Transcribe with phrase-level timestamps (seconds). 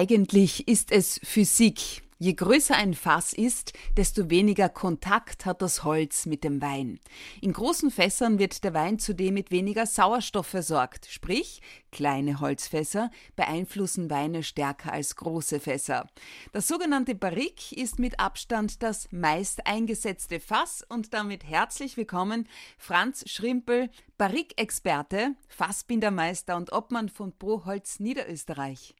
[0.00, 2.04] Eigentlich ist es Physik.
[2.20, 7.00] Je größer ein Fass ist, desto weniger Kontakt hat das Holz mit dem Wein.
[7.40, 14.08] In großen Fässern wird der Wein zudem mit weniger Sauerstoff versorgt, sprich kleine Holzfässer beeinflussen
[14.08, 16.06] Weine stärker als große Fässer.
[16.52, 22.46] Das sogenannte Barrique ist mit Abstand das meist eingesetzte Fass und damit herzlich willkommen
[22.78, 28.94] Franz Schrimpel, Barrique-Experte, Fassbindermeister und Obmann von Proholz Niederösterreich.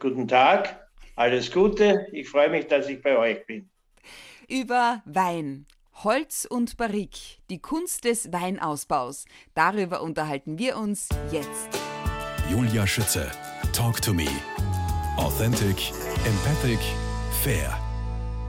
[0.00, 0.88] Guten Tag.
[1.16, 2.06] Alles Gute.
[2.12, 3.68] Ich freue mich, dass ich bei euch bin.
[4.48, 5.66] Über Wein.
[6.04, 9.24] Holz und Barrique, die Kunst des Weinausbaus.
[9.54, 11.68] Darüber unterhalten wir uns jetzt.
[12.48, 13.28] Julia Schütze.
[13.72, 14.28] Talk to me.
[15.16, 15.90] Authentic,
[16.24, 16.78] empathic,
[17.42, 17.76] fair.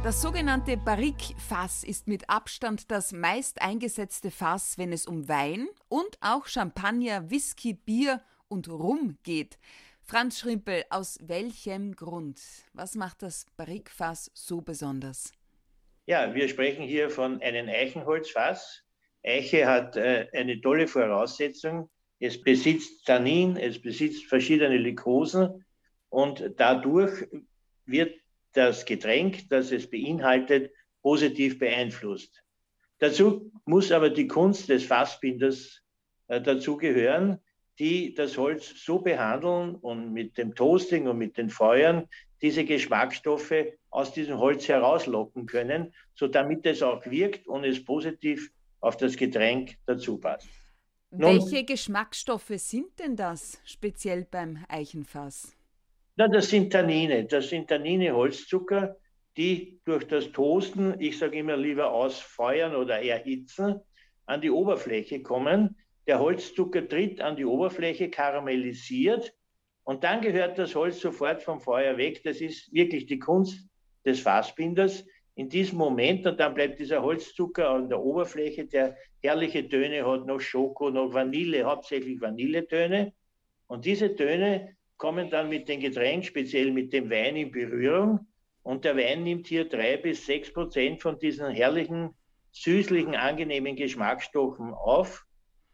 [0.04, 6.20] Das sogenannte Barrique-Fass ist mit Abstand das meist eingesetzte Fass, wenn es um Wein und
[6.22, 9.58] auch Champagner, Whisky, Bier und Rum geht.
[10.10, 12.42] Franz Schrimpel, aus welchem Grund?
[12.74, 15.34] Was macht das Barrikfass so besonders?
[16.08, 18.82] Ja, wir sprechen hier von einem Eichenholzfass.
[19.24, 21.92] Eiche hat äh, eine tolle Voraussetzung.
[22.20, 25.64] Es besitzt Tannin, es besitzt verschiedene Lykosen
[26.10, 27.28] und dadurch
[27.86, 28.20] wird
[28.54, 30.72] das Getränk, das es beinhaltet,
[31.04, 32.42] positiv beeinflusst.
[32.98, 35.84] Dazu muss aber die Kunst des Fassbinders
[36.30, 37.40] äh, dazugehören
[37.80, 42.08] die das Holz so behandeln und mit dem Toasting und mit den Feuern
[42.42, 43.54] diese Geschmacksstoffe
[43.90, 49.16] aus diesem Holz herauslocken können, so damit es auch wirkt und es positiv auf das
[49.16, 50.48] Getränk dazu passt.
[51.12, 55.56] Nun, Welche Geschmacksstoffe sind denn das speziell beim Eichenfass?
[56.18, 57.26] Na, das sind Tannine.
[57.26, 58.98] Das sind Tannine Holzzucker,
[59.36, 63.80] die durch das Toasten, ich sage immer lieber ausfeuern oder erhitzen,
[64.26, 65.76] an die Oberfläche kommen
[66.10, 69.32] der Holzzucker tritt an die Oberfläche, karamellisiert
[69.84, 72.24] und dann gehört das Holz sofort vom Feuer weg.
[72.24, 73.70] Das ist wirklich die Kunst
[74.04, 75.06] des Fassbinders.
[75.36, 80.26] In diesem Moment, und dann bleibt dieser Holzzucker an der Oberfläche, der herrliche Töne hat,
[80.26, 83.14] noch Schoko, noch Vanille, hauptsächlich Vanilletöne.
[83.68, 88.22] Und diese Töne kommen dann mit dem Getränk, speziell mit dem Wein in Berührung.
[88.64, 92.16] Und der Wein nimmt hier drei bis sechs Prozent von diesen herrlichen,
[92.52, 95.29] süßlichen, angenehmen Geschmacksstoffen auf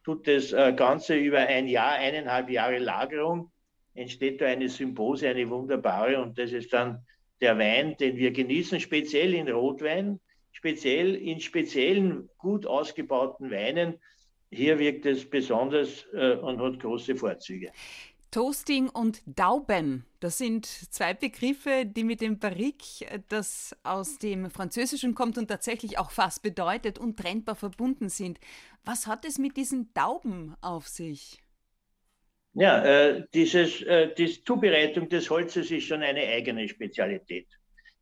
[0.05, 3.51] tut das äh, Ganze über ein Jahr, eineinhalb Jahre Lagerung,
[3.95, 6.21] entsteht da eine Symbiose, eine wunderbare.
[6.21, 7.03] Und das ist dann
[7.41, 10.19] der Wein, den wir genießen, speziell in Rotwein,
[10.51, 13.95] speziell in speziellen, gut ausgebauten Weinen.
[14.51, 17.71] Hier wirkt es besonders äh, und hat große Vorzüge.
[18.35, 25.16] Toasting und Dauben, das sind zwei Begriffe, die mit dem Barrique, das aus dem Französischen
[25.16, 28.41] kommt und tatsächlich auch fast bedeutet, untrennbar verbunden sind.
[28.84, 31.41] Was hat es mit diesen Dauben auf sich?
[32.56, 37.47] Ja, äh, dieses, äh, die Zubereitung des Holzes ist schon eine eigene Spezialität.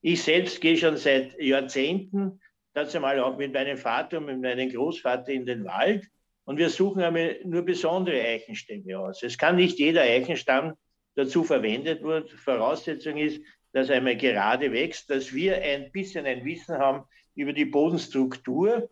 [0.01, 2.41] Ich selbst gehe schon seit Jahrzehnten,
[2.73, 6.09] dazu mal auch mit meinem Vater und mit meinem Großvater in den Wald
[6.45, 9.23] und wir suchen einmal nur besondere Eichenstämme aus.
[9.23, 10.73] Es kann nicht jeder Eichenstamm
[11.15, 12.27] dazu verwendet werden.
[12.37, 17.05] Voraussetzung ist, dass einmal gerade wächst, dass wir ein bisschen ein Wissen haben
[17.35, 18.89] über die Bodenstruktur.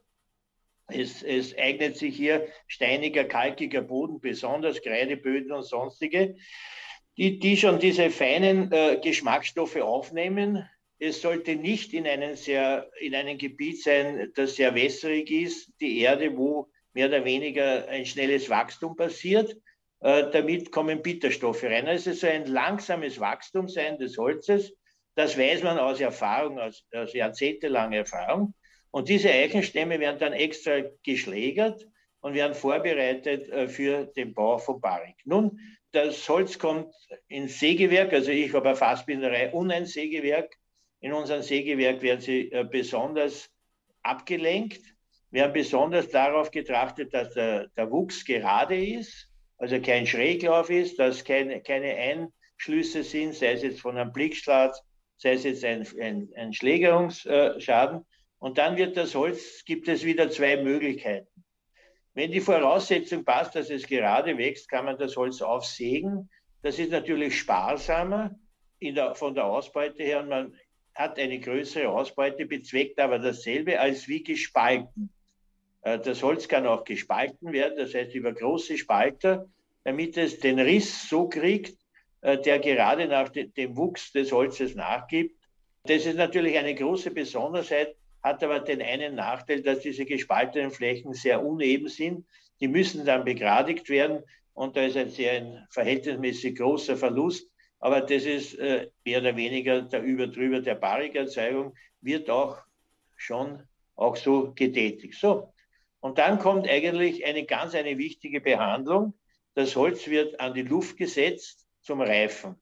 [0.88, 6.36] Es, es eignet sich hier steiniger, kalkiger Boden, besonders Kreideböden und sonstige,
[7.18, 10.68] die, die schon diese feinen äh, Geschmacksstoffe aufnehmen.
[11.00, 16.00] Es sollte nicht in, einen sehr, in einem Gebiet sein, das sehr wässrig ist, die
[16.00, 19.56] Erde, wo mehr oder weniger ein schnelles Wachstum passiert.
[20.02, 21.88] Äh, damit kommen Bitterstoffe rein.
[21.88, 24.74] Also so ein langsames Wachstum sein des Holzes.
[25.16, 28.54] Das weiß man aus Erfahrung, aus, aus jahrzehntelanger Erfahrung.
[28.92, 31.88] Und diese Eichenstämme werden dann extra geschlägert
[32.22, 35.16] und werden vorbereitet äh, für den Bau von Barrik.
[35.26, 35.60] Nun,
[35.92, 36.94] das Holz kommt
[37.28, 40.56] ins Sägewerk, also ich habe eine Fassbinderei und ein Sägewerk.
[41.00, 43.50] In unserem Sägewerk werden sie äh, besonders
[44.04, 44.82] abgelenkt
[45.32, 51.00] wir haben besonders darauf getrachtet, dass der, der Wuchs gerade ist, also kein Schräglauf ist,
[51.00, 54.74] dass keine, keine Einschlüsse sind, sei es jetzt von einem Blickschlag,
[55.18, 58.06] sei es jetzt ein, ein, ein Schlägerungsschaden.
[58.40, 61.28] Und dann wird das Holz, gibt es wieder zwei Möglichkeiten.
[62.14, 66.30] Wenn die Voraussetzung passt, dass es gerade wächst, kann man das Holz aufsägen.
[66.62, 68.36] Das ist natürlich sparsamer
[68.82, 70.56] der, von der Ausbeute her und man
[70.94, 75.14] hat eine größere Ausbeute, bezweckt aber dasselbe als wie gespalten.
[75.82, 79.48] Äh, das Holz kann auch gespalten werden, das heißt über große Spalter,
[79.84, 81.78] damit es den Riss so kriegt,
[82.22, 85.36] äh, der gerade nach dem Wuchs des Holzes nachgibt.
[85.86, 91.14] Das ist natürlich eine große Besonderheit, hat aber den einen Nachteil, dass diese gespaltenen Flächen
[91.14, 92.26] sehr uneben sind.
[92.60, 94.24] Die müssen dann begradigt werden
[94.54, 97.52] und da ist ein sehr ein verhältnismäßig großer Verlust
[97.82, 102.60] aber das ist äh, mehr oder weniger der Überdrüber der Barrikerzeugung, wird auch
[103.18, 103.64] schon
[103.96, 105.16] auch so getätigt.
[105.16, 105.52] So,
[106.02, 109.14] und dann kommt eigentlich eine ganz eine wichtige Behandlung.
[109.54, 112.60] Das Holz wird an die Luft gesetzt zum Reifen.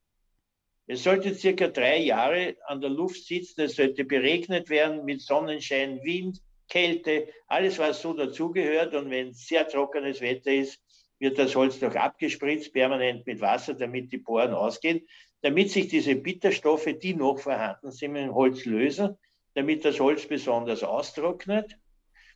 [0.88, 6.04] Es sollte circa drei Jahre an der Luft sitzen, es sollte beregnet werden mit Sonnenschein,
[6.04, 8.94] Wind, Kälte, alles was so dazugehört.
[8.94, 10.82] Und wenn sehr trockenes Wetter ist,
[11.20, 15.08] wird das Holz noch abgespritzt, permanent mit Wasser, damit die Poren ausgehen,
[15.42, 19.18] damit sich diese Bitterstoffe, die noch vorhanden sind, im Holz lösen,
[19.54, 21.78] damit das Holz besonders austrocknet.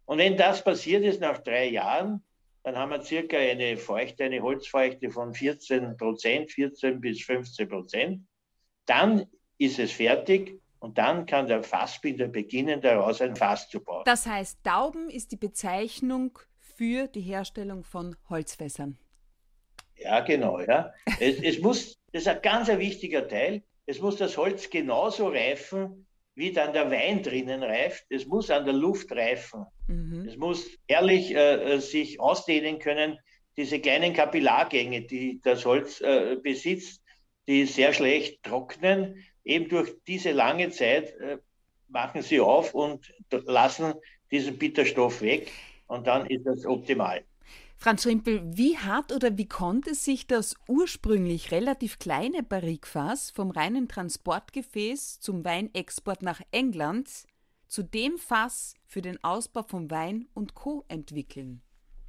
[0.06, 2.24] Und wenn das passiert ist nach drei Jahren,
[2.64, 8.28] dann haben wir circa eine Feuchte, eine Holzfeuchte von 14 Prozent, 14 bis 15 Prozent.
[8.86, 9.26] Dann
[9.58, 14.04] ist es fertig und dann kann der Fassbinder beginnen, daraus ein Fass zu bauen.
[14.06, 18.98] Das heißt, Dauben ist die Bezeichnung für die Herstellung von Holzfässern.
[19.98, 20.60] Ja, genau.
[20.60, 20.94] Ja.
[21.20, 23.64] es, es muss, das ist ein ganz ein wichtiger Teil.
[23.86, 28.06] Es muss das Holz genauso reifen, wie dann der Wein drinnen reift.
[28.10, 29.66] Es muss an der Luft reifen.
[29.88, 30.28] Mhm.
[30.28, 33.18] Es muss ehrlich äh, sich ausdehnen können.
[33.56, 37.04] Diese kleinen Kapillargänge, die das Holz äh, besitzt,
[37.48, 41.38] die sehr schlecht trocknen, eben durch diese lange Zeit äh,
[41.88, 43.94] machen sie auf und lassen
[44.32, 45.52] diesen Bitterstoff weg
[45.88, 47.24] und dann ist das optimal.
[47.84, 53.90] Franz Schrimpel, wie hat oder wie konnte sich das ursprünglich relativ kleine Barrikfass vom reinen
[53.90, 57.10] Transportgefäß zum Weinexport nach England
[57.68, 60.86] zu dem Fass für den Ausbau von Wein und Co.
[60.88, 61.62] entwickeln?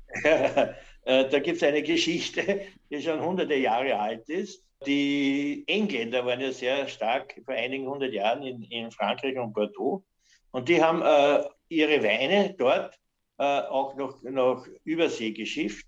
[1.07, 4.65] Äh, da gibt es eine Geschichte, die schon hunderte Jahre alt ist.
[4.87, 10.03] Die Engländer waren ja sehr stark vor einigen hundert Jahren in, in Frankreich und Bordeaux.
[10.51, 12.99] Und die haben äh, ihre Weine dort
[13.37, 15.87] auch noch, noch Übersee geschifft.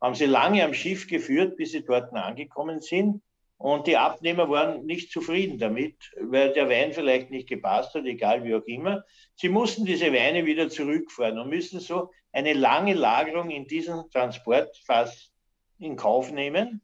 [0.00, 3.22] Haben sie lange am Schiff geführt, bis sie dort angekommen sind.
[3.58, 8.42] Und die Abnehmer waren nicht zufrieden damit, weil der Wein vielleicht nicht gepasst hat, egal
[8.42, 9.04] wie auch immer.
[9.36, 15.30] Sie mussten diese Weine wieder zurückfahren und müssen so eine lange Lagerung in diesem Transportfass
[15.78, 16.80] in Kauf nehmen.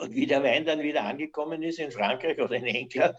[0.00, 3.16] Und wie der Wein dann wieder angekommen ist in Frankreich oder in England,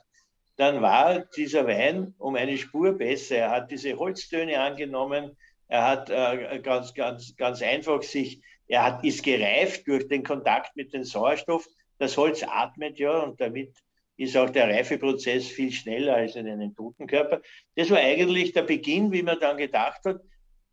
[0.58, 3.38] dann war dieser Wein um eine Spur besser.
[3.38, 5.38] Er hat diese Holztöne angenommen.
[5.68, 10.76] Er hat äh, ganz, ganz, ganz einfach sich, er hat, ist gereift durch den Kontakt
[10.76, 11.68] mit dem Sauerstoff.
[12.00, 13.78] Das Holz atmet ja und damit
[14.18, 17.42] ist auch der Reifeprozess viel schneller als in einem toten Körper.
[17.76, 20.22] Das war eigentlich der Beginn, wie man dann gedacht hat,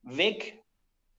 [0.02, 0.62] weg.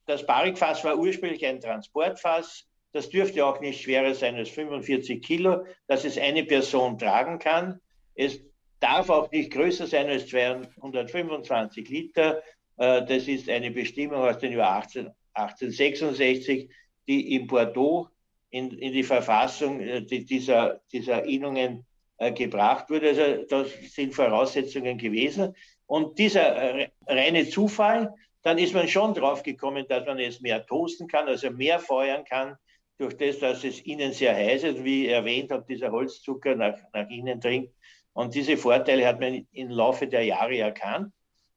[0.08, 2.68] Das Barrikfass war ursprünglich ein Transportfass.
[2.94, 7.80] Das dürfte auch nicht schwerer sein als 45 Kilo, dass es eine Person tragen kann.
[8.16, 8.40] Es
[8.86, 12.44] darf auch nicht größer sein als 225 Liter.
[12.78, 16.70] Äh, das ist eine Bestimmung aus dem Jahr 18, 1866,
[17.08, 18.10] die in Bordeaux
[18.52, 21.86] in, in die Verfassung äh, dieser, dieser Innungen
[22.18, 23.10] äh, gebracht wurde.
[23.10, 25.56] Also das sind Voraussetzungen gewesen.
[25.88, 31.08] Und dieser reine Zufall, dann ist man schon drauf gekommen, dass man es mehr toasten
[31.08, 32.56] kann, also mehr feuern kann,
[32.98, 37.10] durch das, dass es innen sehr heiß ist, wie erwähnt habe, dieser Holzzucker nach, nach
[37.10, 37.70] innen dringt.
[38.16, 41.12] Und diese Vorteile hat man im Laufe der Jahre erkannt.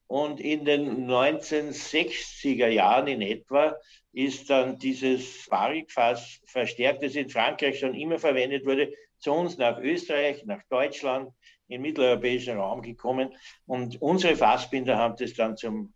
[0.09, 3.77] Und in den 1960er Jahren in etwa
[4.13, 9.79] ist dann dieses Barrikfass verstärkt, das in Frankreich schon immer verwendet wurde, zu uns nach
[9.79, 11.31] Österreich, nach Deutschland,
[11.69, 13.37] im mitteleuropäischen Raum gekommen.
[13.67, 15.93] Und unsere Fassbinder haben das dann zum,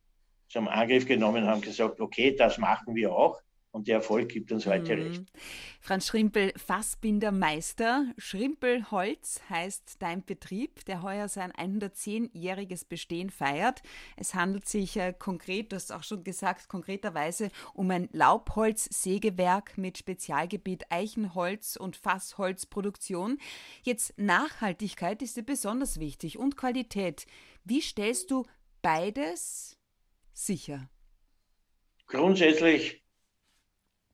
[0.49, 3.41] zum Angriff genommen, haben gesagt, okay, das machen wir auch.
[3.73, 5.03] Und der Erfolg gibt uns heute mhm.
[5.03, 5.23] recht.
[5.81, 8.05] Franz Schrimpel, Fassbindermeister.
[8.19, 13.83] Schrimpelholz heißt dein Betrieb, der heuer sein 110-jähriges Bestehen feiert.
[14.17, 19.97] Es handelt sich äh, konkret, du hast auch schon gesagt, konkreterweise um ein Laubholzsägewerk mit
[19.97, 23.39] Spezialgebiet Eichenholz und Fassholzproduktion.
[23.83, 27.27] Jetzt Nachhaltigkeit ist dir besonders wichtig und Qualität.
[27.65, 28.45] Wie stellst du
[28.83, 29.79] beides
[30.35, 30.91] sicher?
[32.07, 33.02] Grundsätzlich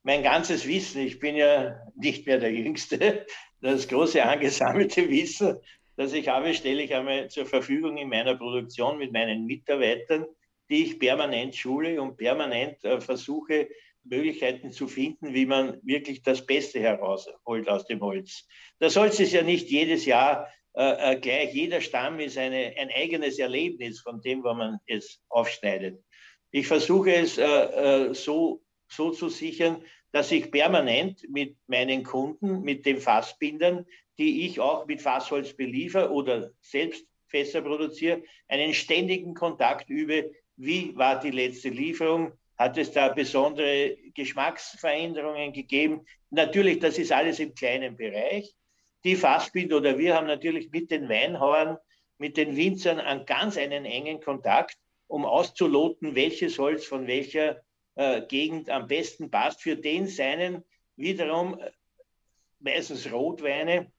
[0.08, 3.26] mein ganzes Wissen, ich bin ja nicht mehr der Jüngste,
[3.60, 5.58] das große angesammelte Wissen,
[5.96, 10.24] das ich habe, stelle ich einmal zur Verfügung in meiner Produktion mit meinen Mitarbeitern,
[10.70, 13.68] die ich permanent schule und permanent äh, versuche,
[14.02, 18.48] Möglichkeiten zu finden, wie man wirklich das Beste herausholt aus dem Holz.
[18.78, 21.52] Das Holz ist ja nicht jedes Jahr äh, äh gleich.
[21.52, 26.02] Jeder Stamm ist eine, ein eigenes Erlebnis von dem, wo man es aufschneidet.
[26.50, 32.62] Ich versuche es äh, äh so so zu sichern, dass ich permanent mit meinen Kunden,
[32.62, 33.86] mit den Fassbindern,
[34.18, 40.32] die ich auch mit Fassholz beliefer oder selbst Fässer produziere, einen ständigen Kontakt übe.
[40.56, 42.32] Wie war die letzte Lieferung?
[42.56, 46.04] Hat es da besondere Geschmacksveränderungen gegeben?
[46.30, 48.54] Natürlich, das ist alles im kleinen Bereich.
[49.04, 51.78] die Fassbinder oder wir haben natürlich mit den Weinhauern,
[52.18, 57.62] mit den Winzern einen ganz einen engen Kontakt, um auszuloten, welches Holz von welcher
[57.98, 60.64] äh, Gegend am besten passt für den seinen
[60.94, 61.70] wiederum äh,
[62.60, 63.90] meistens Rotweine,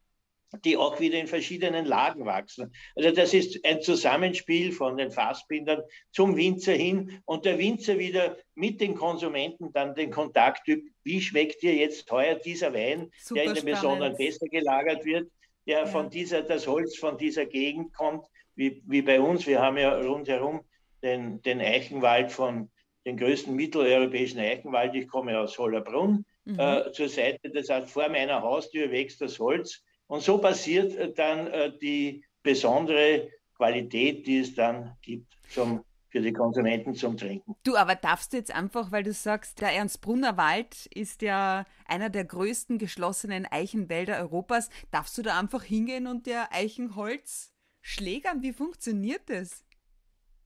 [0.64, 2.74] die auch wieder in verschiedenen Lagen wachsen.
[2.96, 8.38] Also das ist ein Zusammenspiel von den Fassbindern zum Winzer hin und der Winzer wieder
[8.56, 10.90] mit den Konsumenten dann den Kontakt übt.
[11.04, 15.30] Wie schmeckt dir jetzt heuer dieser Wein, Super der in den besonderen Fässer gelagert wird,
[15.68, 15.86] der ja.
[15.86, 18.26] von dieser, das Holz von dieser Gegend kommt,
[18.56, 19.46] wie, wie bei uns.
[19.46, 20.62] Wir haben ja rundherum
[21.04, 22.72] den, den Eichenwald von
[23.06, 24.96] den größten mitteleuropäischen Eichenwald.
[24.96, 26.26] Ich komme aus Hollerbrunn.
[26.46, 26.60] Mhm.
[26.60, 31.14] Äh, zur Seite, das heißt, vor meiner Haustür wächst das Holz und so passiert äh,
[31.14, 37.56] dann äh, die besondere Qualität, die es dann gibt zum, für die Konsumenten zum Trinken.
[37.64, 42.10] Du, aber darfst du jetzt einfach, weil du sagst, der Ernstbrunner Wald ist ja einer
[42.10, 48.42] der größten geschlossenen Eichenwälder Europas, darfst du da einfach hingehen und dir Eichenholz schlägern?
[48.42, 49.66] Wie funktioniert das?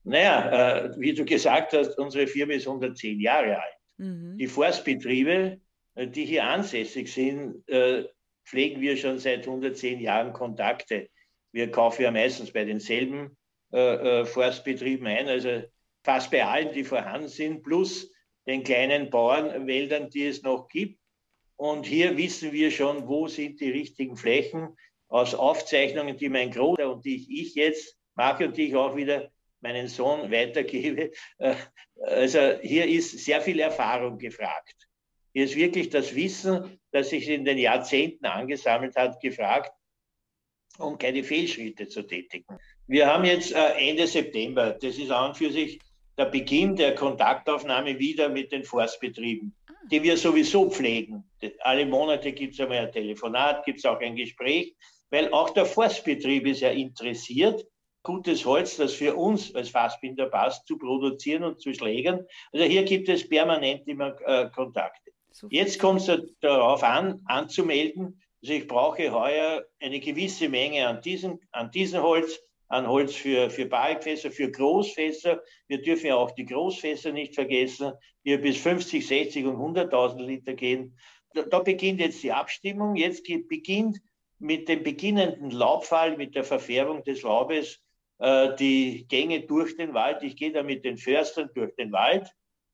[0.04, 3.74] Naja, äh, wie du gesagt hast, unsere Firma ist 110 Jahre alt.
[3.96, 4.36] Mhm.
[4.38, 5.60] Die Forstbetriebe,
[5.94, 8.04] äh, die hier ansässig sind, äh,
[8.44, 11.08] pflegen wir schon seit 110 Jahren Kontakte.
[11.52, 13.36] Wir kaufen ja meistens bei denselben
[13.72, 15.62] äh, äh, Forstbetrieben ein, also
[16.04, 18.12] fast bei allen, die vorhanden sind, plus
[18.46, 21.00] den kleinen Bauernwäldern, die es noch gibt.
[21.56, 24.76] Und hier wissen wir schon, wo sind die richtigen Flächen
[25.08, 29.30] aus Aufzeichnungen, die mein Großer und die ich jetzt mache und die ich auch wieder
[29.64, 31.10] meinen Sohn weitergebe.
[31.38, 31.56] Äh,
[32.02, 34.88] also hier ist sehr viel Erfahrung gefragt.
[35.32, 39.72] Hier ist wirklich das Wissen, das sich in den Jahrzehnten angesammelt hat, gefragt,
[40.78, 42.58] um keine Fehlschritte zu tätigen.
[42.86, 45.80] Wir haben jetzt äh, Ende September, das ist an und für sich
[46.16, 49.72] der Beginn der Kontaktaufnahme wieder mit den Forstbetrieben, ah.
[49.90, 51.24] die wir sowieso pflegen.
[51.60, 54.74] Alle Monate gibt es einmal ein Telefonat, gibt es auch ein Gespräch,
[55.10, 57.64] weil auch der Forstbetrieb ist ja interessiert,
[58.04, 62.24] gutes Holz, das für uns als Fassbinder passt, zu produzieren und zu schlägern.
[62.52, 65.10] Also hier gibt es permanent immer äh, Kontakte.
[65.50, 68.22] Jetzt kommt es darauf an, anzumelden.
[68.42, 73.50] Also ich brauche heuer eine gewisse Menge an diesem, an diesem Holz, an Holz für,
[73.50, 75.42] für Barrikfässer, für Großfässer.
[75.66, 77.92] Wir dürfen ja auch die Großfässer nicht vergessen,
[78.24, 80.96] die bis 50, 60 und 100.000 Liter gehen.
[81.32, 82.94] Da, da beginnt jetzt die Abstimmung.
[82.96, 83.98] Jetzt beginnt
[84.38, 87.83] mit dem beginnenden Laubfall, mit der Verfärbung des Laubes,
[88.18, 90.22] äh, die Gänge durch den Wald.
[90.22, 92.30] Ich gehe da mit den Förstern durch den Wald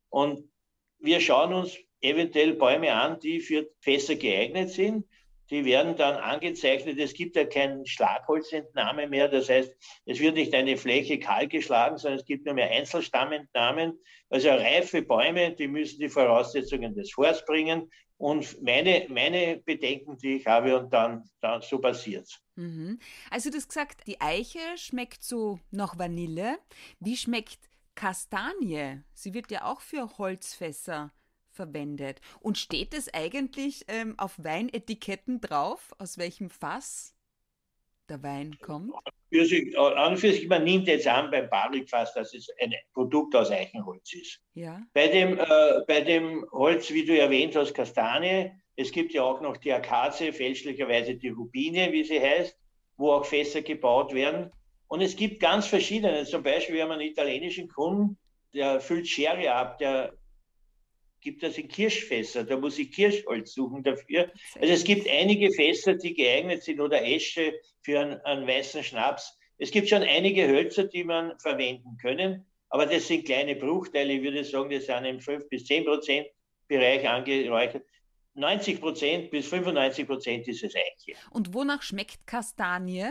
[0.09, 0.51] und
[0.99, 5.07] wir schauen uns eventuell Bäume an, die für Fässer geeignet sind.
[5.51, 6.99] Die werden dann angezeichnet.
[6.99, 9.29] Es gibt ja keinen Schlagholzentnahme mehr.
[9.29, 9.75] Das heißt,
[10.07, 13.99] es wird nicht eine Fläche kahl geschlagen, sondern es gibt nur mehr Einzelstammentnahmen.
[14.29, 17.91] Also reife Bäume, die müssen die Voraussetzungen des Forsts bringen.
[18.17, 22.41] Und meine, meine Bedenken, die ich habe, und dann, dann so passiert's.
[22.61, 22.99] Mhm.
[23.31, 26.59] Also du hast gesagt, die Eiche schmeckt so nach Vanille.
[26.99, 29.03] Wie schmeckt Kastanie?
[29.15, 31.11] Sie wird ja auch für Holzfässer
[31.49, 32.21] verwendet.
[32.41, 37.15] Und steht es eigentlich ähm, auf Weinetiketten drauf, aus welchem Fass
[38.11, 38.93] der Wein kommt?
[39.33, 42.75] Für sich, an und für sich, man nimmt jetzt an beim Barrikfass, dass es ein
[42.93, 44.41] Produkt aus Eichenholz ist.
[44.55, 44.83] Ja.
[44.93, 45.47] Bei, dem, äh,
[45.87, 50.33] bei dem Holz, wie du erwähnt hast, Kastanie, es gibt ja auch noch die Akazie,
[50.33, 52.57] fälschlicherweise die Rubine, wie sie heißt,
[52.97, 54.51] wo auch Fässer gebaut werden.
[54.89, 56.25] Und es gibt ganz verschiedene.
[56.25, 58.19] Zum Beispiel, wir haben einen italienischen Kunden,
[58.53, 60.15] der füllt Sherry ab, der
[61.21, 62.45] gibt das in Kirschfässer.
[62.45, 64.31] Da muss ich Kirschholz suchen dafür.
[64.61, 69.37] Also es gibt einige Fässer, die geeignet sind oder Esche für einen, einen weißen Schnaps.
[69.59, 74.15] Es gibt schon einige Hölzer, die man verwenden können, aber das sind kleine Bruchteile.
[74.15, 76.27] Ich würde sagen, das sind im 5 bis 10 Prozent
[76.67, 77.85] Bereich angereichert.
[78.35, 81.19] 90 Prozent bis 95 Prozent ist es Eiche.
[81.31, 83.11] Und wonach schmeckt Kastanie?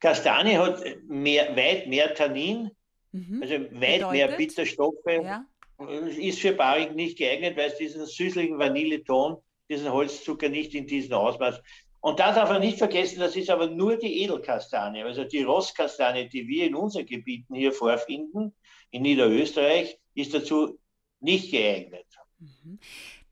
[0.00, 2.70] Kastanie hat mehr, weit mehr Tannin,
[3.12, 3.42] mhm.
[3.42, 4.10] also weit Bedeutet?
[4.12, 5.04] mehr Bitterstoffe.
[5.06, 5.46] Ja
[5.78, 9.36] ist für Baring nicht geeignet, weil es diesen süßlichen Vanilleton,
[9.68, 11.60] diesen Holzzucker nicht in diesem Ausmaß.
[12.00, 16.28] Und da darf man nicht vergessen, das ist aber nur die Edelkastanie, also die Rosskastanie,
[16.28, 18.54] die wir in unseren Gebieten hier vorfinden,
[18.90, 20.78] in Niederösterreich, ist dazu
[21.20, 22.06] nicht geeignet.
[22.38, 22.78] Mhm.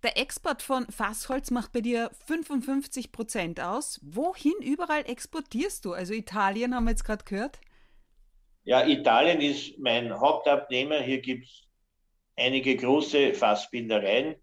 [0.03, 4.01] Der Export von Fassholz macht bei dir 55 Prozent aus.
[4.03, 5.93] Wohin überall exportierst du?
[5.93, 7.61] Also Italien haben wir jetzt gerade gehört.
[8.65, 11.01] Ja, Italien ist mein Hauptabnehmer.
[11.01, 11.69] Hier gibt es
[12.37, 14.37] einige große Fassbindereien,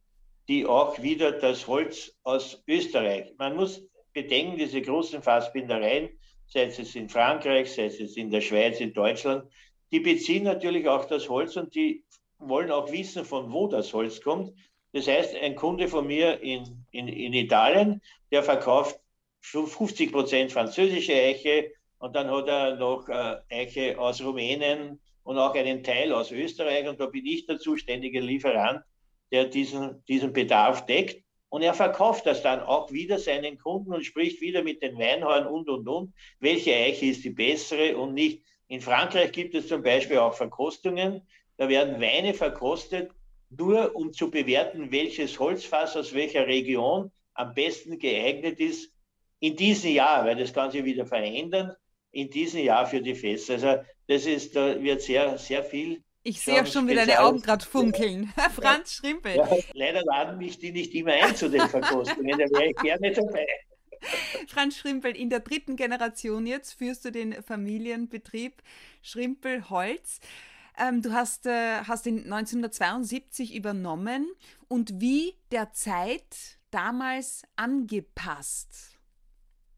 [0.48, 3.32] die auch wieder das Holz aus Österreich.
[3.38, 6.10] Man muss bedenken, diese großen Fassbindereien,
[6.48, 9.44] sei es in Frankreich, sei es in der Schweiz, in Deutschland,
[9.92, 12.04] die beziehen natürlich auch das Holz und die
[12.40, 14.54] wollen auch wissen, von wo das Holz kommt.
[14.94, 19.00] Das heißt, ein Kunde von mir in, in, in Italien, der verkauft
[19.42, 25.00] 50 Prozent französische Eiche und dann hat er noch äh, Eiche aus Rumänien
[25.30, 28.82] und auch einen Teil aus Österreich und da bin ich der zuständige Lieferant,
[29.32, 31.24] der diesen, diesen Bedarf deckt.
[31.50, 35.46] Und er verkauft das dann auch wieder seinen Kunden und spricht wieder mit den Weinhauern
[35.46, 38.42] und, und, und, welche Eiche ist die bessere und nicht.
[38.70, 41.22] In Frankreich gibt es zum Beispiel auch Verkostungen.
[41.58, 43.12] Da werden Weine verkostet,
[43.52, 48.92] nur um zu bewerten, welches Holzfass aus welcher Region am besten geeignet ist
[49.40, 51.76] in diesem Jahr, weil das sich wieder verändern,
[52.12, 53.54] in diesem Jahr für die Fässer.
[53.54, 53.76] Also
[54.08, 57.66] das ist, da wird sehr, sehr viel ich sehe auch schon wieder deine Augen gerade
[57.66, 58.32] funkeln.
[58.56, 59.38] Franz Schrimpel.
[59.38, 63.12] Ja, leider laden mich die nicht immer ein zu den Verkostungen, da wäre ich gerne
[63.12, 63.48] dabei.
[64.48, 68.62] Franz Schrimpel, in der dritten Generation jetzt führst du den Familienbetrieb
[69.02, 70.20] Schrimpel Holz.
[70.78, 74.30] Ähm, du hast, äh, hast ihn 1972 übernommen
[74.68, 78.99] und wie der Zeit damals angepasst?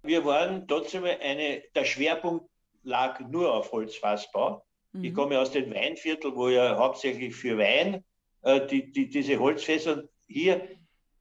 [0.04, 2.46] Wir waren trotzdem eine, der Schwerpunkt
[2.84, 4.64] lag nur auf Holzfassbau.
[4.94, 5.04] Mhm.
[5.04, 8.04] Ich komme aus dem Weinviertel, wo ja hauptsächlich für Wein
[8.42, 10.68] äh, die, die, diese Holzfässer hier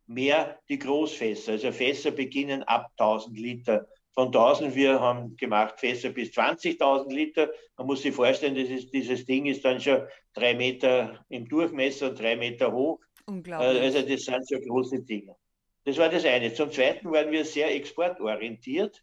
[0.06, 1.52] mehr die Großfässer.
[1.52, 3.86] Also Fässer beginnen ab 1000 Liter.
[4.12, 7.50] Von 1000, wir haben gemacht Fässer bis 20.000 Liter.
[7.76, 10.02] Man muss sich vorstellen, ist, dieses Ding ist dann schon
[10.34, 12.98] drei Meter im Durchmesser und drei Meter hoch.
[13.26, 13.80] Unglaublich.
[13.80, 15.36] Äh, also das sind so große Dinge.
[15.84, 16.52] Das war das eine.
[16.52, 19.02] Zum Zweiten waren wir sehr exportorientiert.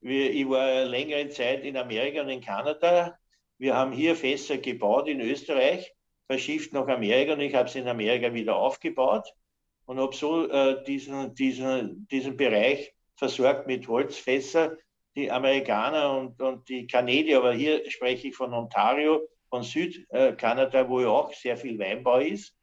[0.00, 3.18] Wir, ich war längere Zeit in Amerika und in Kanada
[3.58, 5.92] wir haben hier Fässer gebaut in Österreich,
[6.26, 9.34] verschifft nach Amerika und ich habe sie in Amerika wieder aufgebaut
[9.84, 14.76] und habe so äh, diesen, diesen, diesen Bereich versorgt mit Holzfässer.
[15.16, 21.00] Die Amerikaner und, und die Kanadier, aber hier spreche ich von Ontario, von Südkanada, wo
[21.00, 22.54] ja auch sehr viel Weinbau ist,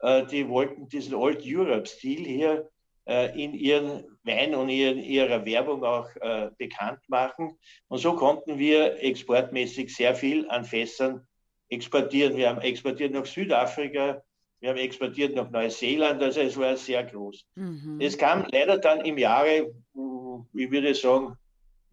[0.00, 2.70] äh, die wollten diesen Old Europe-Stil hier
[3.08, 7.58] in ihren Wein und in ihrer Werbung auch äh, bekannt machen.
[7.88, 11.26] Und so konnten wir exportmäßig sehr viel an Fässern
[11.70, 12.36] exportieren.
[12.36, 14.22] Wir haben exportiert nach Südafrika,
[14.60, 17.46] wir haben exportiert nach Neuseeland, also es war sehr groß.
[17.54, 17.98] Mhm.
[18.00, 19.72] Es kam leider dann im Jahre,
[20.54, 21.36] ich würde sagen,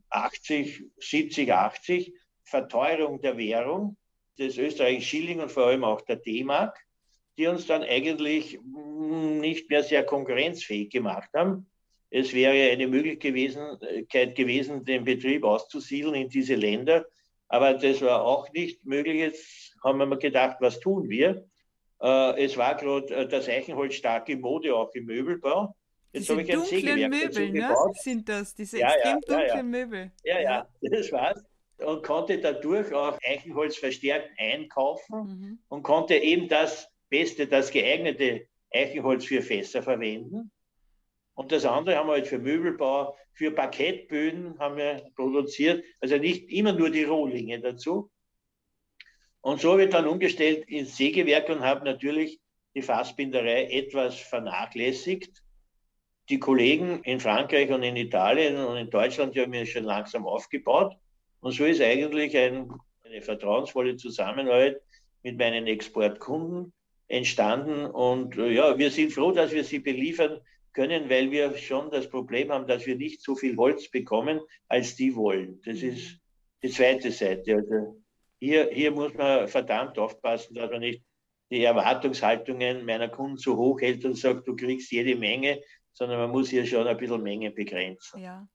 [0.09, 2.13] 80, 70, 80,
[2.43, 3.97] Verteuerung der Währung
[4.37, 6.84] des österreichischen Schilling und vor allem auch der D-Mark
[7.37, 11.67] die uns dann eigentlich nicht mehr sehr konkurrenzfähig gemacht haben.
[12.09, 17.05] Es wäre eine Möglichkeit gewesen, den Betrieb auszusiedeln in diese Länder,
[17.47, 19.17] aber das war auch nicht möglich.
[19.17, 21.45] Jetzt haben wir mal gedacht, was tun wir?
[22.01, 25.75] Äh, es war gerade äh, das Eichenholz stark in Mode, auch im Möbelbau.
[26.11, 27.75] Jetzt diese dunklen Möbel, ne?
[28.01, 30.11] sind das, diese ja, extrem ja, dunklen ja, Möbel.
[30.23, 31.43] Ja, ja, das war's.
[31.77, 35.59] Und konnte dadurch auch Eichenholz verstärkt einkaufen mhm.
[35.67, 40.51] und konnte eben das beste, das geeignete Eichenholz für Fässer verwenden.
[41.33, 46.49] Und das andere haben wir halt für Möbelbau, für Parkettböden haben wir produziert, also nicht
[46.51, 48.11] immer nur die Rohlinge dazu.
[49.41, 52.39] Und so ich dann umgestellt ins Sägewerk und habe natürlich
[52.73, 55.41] die Fassbinderei etwas vernachlässigt.
[56.29, 60.25] Die Kollegen in Frankreich und in Italien und in Deutschland die haben mir schon langsam
[60.25, 60.95] aufgebaut.
[61.39, 62.73] Und so ist eigentlich ein,
[63.03, 64.81] eine vertrauensvolle Zusammenarbeit
[65.21, 66.73] mit meinen Exportkunden
[67.07, 67.85] entstanden.
[67.85, 70.39] Und äh, ja, wir sind froh, dass wir sie beliefern
[70.73, 74.95] können, weil wir schon das Problem haben, dass wir nicht so viel Holz bekommen, als
[74.95, 75.61] die wollen.
[75.65, 75.89] Das mhm.
[75.89, 76.19] ist
[76.61, 77.55] die zweite Seite.
[77.55, 78.01] Also
[78.39, 81.03] hier, hier muss man verdammt aufpassen, dass man nicht
[81.51, 85.61] die Erwartungshaltungen meiner Kunden so hoch hält und sagt, du kriegst jede Menge,
[85.95, 88.21] sondern man muss hier schon ein bisschen Menge begrenzen.
[88.21, 88.47] Ja.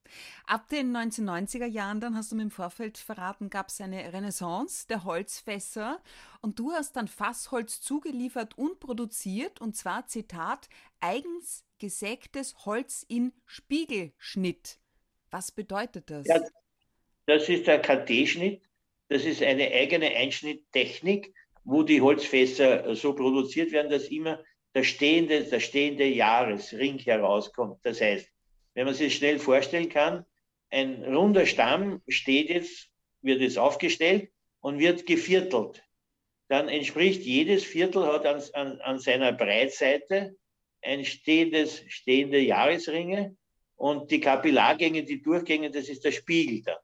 [0.46, 4.86] Ab den 1990er Jahren, dann hast du mir im Vorfeld verraten, gab es eine Renaissance
[4.86, 6.00] der Holzfässer
[6.42, 10.68] und du hast dann Fassholz zugeliefert und produziert und zwar, Zitat,
[11.00, 14.78] eigens gesägtes Holz in Spiegelschnitt.
[15.30, 16.26] Was bedeutet das?
[16.26, 16.40] Ja,
[17.24, 18.62] das ist der KT-Schnitt.
[19.08, 24.42] Das ist eine eigene Einschnitttechnik, wo die Holzfässer so produziert werden, dass immer
[24.74, 27.78] der stehende, der stehende Jahresring herauskommt.
[27.82, 28.28] Das heißt,
[28.74, 30.24] wenn man sich schnell vorstellen kann,
[30.70, 32.88] ein runder Stamm steht jetzt,
[33.22, 34.30] wird jetzt aufgestellt
[34.60, 35.82] und wird geviertelt.
[36.48, 40.36] Dann entspricht jedes Viertel hat an, an, an seiner Breitseite
[40.82, 43.36] ein stehendes, stehende Jahresringe
[43.76, 46.78] und die Kapillargänge, die Durchgänge, das ist der Spiegel da.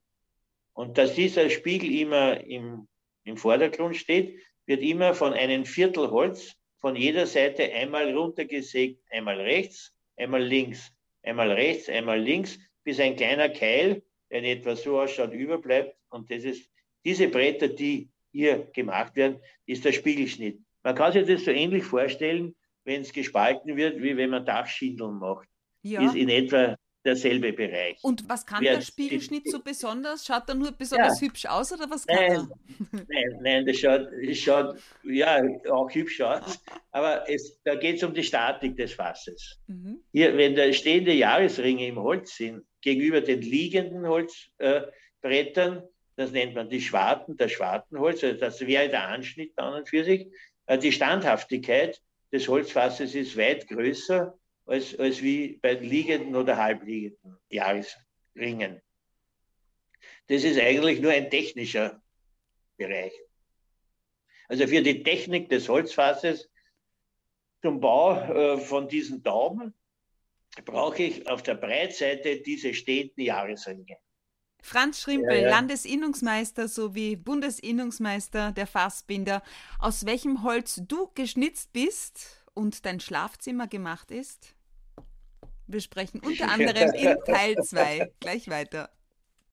[0.73, 2.89] Und dass dieser Spiegel immer im,
[3.25, 9.41] im Vordergrund steht, wird immer von einem Viertel Holz von jeder Seite einmal runtergesägt, einmal
[9.41, 15.01] rechts, einmal links, einmal rechts, einmal links, bis ein kleiner Keil, der in etwa so
[15.01, 15.97] ausschaut, überbleibt.
[16.11, 16.71] Und das ist,
[17.05, 20.59] diese Bretter, die hier gemacht werden, ist der Spiegelschnitt.
[20.83, 25.19] Man kann sich das so ähnlich vorstellen, wenn es gespalten wird, wie wenn man Dachschindeln
[25.19, 25.49] macht.
[25.83, 26.05] Ja.
[26.05, 26.77] Ist in etwa
[27.07, 27.99] derselbe Bereich.
[28.03, 30.27] Und was kann Wer, der Spiegelschnitt so besonders?
[30.27, 31.27] Schaut er nur besonders ja.
[31.27, 32.49] hübsch aus oder was kann nein, er?
[33.09, 38.03] Nein, nein, das schaut, das schaut ja auch hübsch aus, aber es, da geht es
[38.03, 39.59] um die Statik des Fasses.
[39.67, 40.01] Mhm.
[40.13, 45.83] Hier, wenn da stehende Jahresringe im Holz sind, gegenüber den liegenden Holzbrettern, äh,
[46.17, 50.05] das nennt man die Schwarten, das Schwartenholz, also das wäre der Anschnitt an und für
[50.05, 50.27] sich.
[50.67, 52.01] Äh, die Standhaftigkeit
[52.33, 58.83] des Holzfasses ist weit größer als, als wie bei liegenden oder halbliegenden Jahresringen.
[60.27, 62.03] Das ist eigentlich nur ein technischer
[62.77, 63.13] Bereich.
[64.49, 66.49] Also für die Technik des Holzfasses
[67.63, 69.75] zum Bau äh, von diesen Daumen
[70.65, 73.99] brauche ich auf der Breitseite diese stehenden Jahresringe.
[74.63, 75.51] Franz Schrimpel, ja, ja.
[75.51, 79.43] Landesinnungsmeister sowie Bundesinnungsmeister der Fassbinder,
[79.79, 84.56] aus welchem Holz du geschnitzt bist und dein Schlafzimmer gemacht ist?
[85.67, 88.13] Wir sprechen unter anderem in Teil 2.
[88.21, 88.91] Gleich weiter.